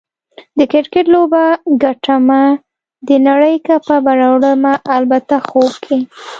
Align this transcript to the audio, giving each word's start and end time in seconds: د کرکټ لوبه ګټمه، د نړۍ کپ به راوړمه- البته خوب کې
د 0.57 0.59
کرکټ 0.71 1.05
لوبه 1.13 1.43
ګټمه، 1.83 2.43
د 3.07 3.09
نړۍ 3.27 3.55
کپ 3.67 3.87
به 4.05 4.11
راوړمه- 4.21 4.73
البته 4.97 5.35
خوب 5.47 5.73
کې 5.83 5.99